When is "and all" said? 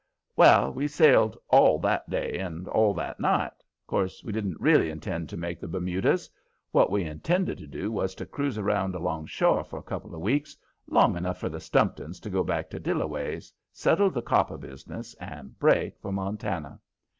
2.39-2.95